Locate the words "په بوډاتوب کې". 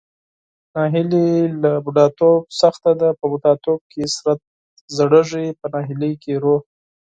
3.19-4.01